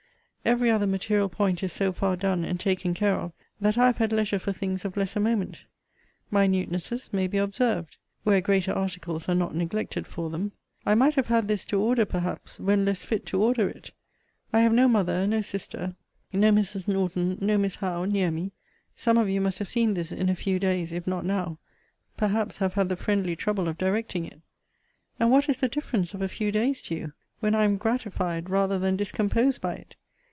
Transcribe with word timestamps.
Every 0.43 0.71
other 0.71 0.87
material 0.87 1.29
point 1.29 1.61
is 1.61 1.71
so 1.71 1.91
far 1.91 2.15
done, 2.15 2.43
and 2.43 2.59
taken 2.59 2.95
care 2.95 3.13
of, 3.13 3.31
that 3.61 3.77
I 3.77 3.85
have 3.85 3.99
had 3.99 4.11
leisure 4.11 4.39
for 4.39 4.51
things 4.51 4.83
of 4.83 4.97
lesser 4.97 5.19
moment. 5.19 5.65
Minutenesses 6.31 7.13
may 7.13 7.27
be 7.27 7.37
observed, 7.37 7.97
where 8.23 8.41
greater 8.41 8.71
articles 8.73 9.29
are 9.29 9.35
not 9.35 9.53
neglected 9.53 10.07
for 10.07 10.31
them. 10.31 10.53
I 10.83 10.95
might 10.95 11.13
have 11.13 11.27
had 11.27 11.47
this 11.47 11.63
to 11.65 11.79
order, 11.79 12.05
perhaps, 12.05 12.59
when 12.59 12.85
less 12.85 13.03
fit 13.03 13.27
to 13.27 13.39
order 13.41 13.69
it. 13.69 13.91
I 14.51 14.61
have 14.61 14.73
no 14.73 14.87
mother, 14.87 15.27
no 15.27 15.41
sister, 15.41 15.95
no 16.33 16.51
Mrs. 16.51 16.87
Norton, 16.87 17.37
no 17.39 17.59
Miss 17.59 17.75
Howe, 17.75 18.05
near 18.05 18.31
me. 18.31 18.51
Some 18.95 19.19
of 19.19 19.29
you 19.29 19.41
must 19.41 19.59
have 19.59 19.69
seen 19.69 19.93
this 19.93 20.11
in 20.11 20.27
a 20.27 20.35
few 20.35 20.57
days, 20.57 20.91
if 20.91 21.05
not 21.05 21.23
now; 21.23 21.59
perhaps 22.17 22.57
have 22.57 22.73
had 22.73 22.89
the 22.89 22.95
friendly 22.95 23.35
trouble 23.35 23.67
of 23.67 23.77
directing 23.77 24.25
it. 24.25 24.41
And 25.19 25.29
what 25.29 25.47
is 25.49 25.57
the 25.57 25.69
difference 25.69 26.15
of 26.15 26.21
a 26.23 26.27
few 26.27 26.51
days 26.51 26.81
to 26.83 26.95
you, 26.95 27.13
when 27.41 27.53
I 27.53 27.63
am 27.63 27.77
gratified 27.77 28.49
rather 28.49 28.79
than 28.79 28.95
discomposed 28.97 29.61
by 29.61 29.75
it? 29.75 29.95